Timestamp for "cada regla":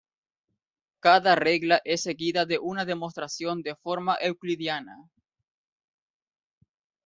1.07-1.79